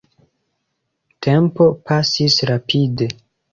Tempo 1.27 1.69
pasis 1.91 2.41
rapide. 2.53 3.11